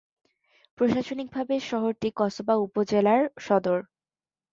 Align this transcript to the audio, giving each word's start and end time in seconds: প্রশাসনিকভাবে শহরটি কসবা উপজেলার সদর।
প্রশাসনিকভাবে 0.77 1.55
শহরটি 1.69 2.09
কসবা 2.15 2.55
উপজেলার 2.57 3.21
সদর। 3.39 3.79